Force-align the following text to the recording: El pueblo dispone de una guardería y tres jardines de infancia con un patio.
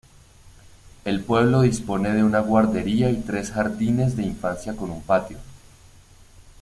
El 1.05 1.23
pueblo 1.23 1.61
dispone 1.61 2.09
de 2.11 2.23
una 2.23 2.39
guardería 2.39 3.11
y 3.11 3.17
tres 3.17 3.51
jardines 3.51 4.15
de 4.15 4.23
infancia 4.23 4.75
con 4.75 4.89
un 4.89 5.03
patio. 5.03 5.37